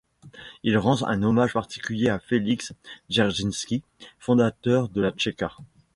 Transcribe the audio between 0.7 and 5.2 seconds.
rend un hommage particulier à Félix Dzerjinski, fondateur de la